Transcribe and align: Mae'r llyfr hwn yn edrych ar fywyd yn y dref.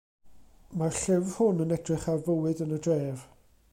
Mae'r 0.81 0.95
llyfr 1.01 1.35
hwn 1.43 1.61
yn 1.67 1.75
edrych 1.77 2.07
ar 2.15 2.25
fywyd 2.29 2.65
yn 2.67 2.77
y 2.79 2.81
dref. 2.89 3.29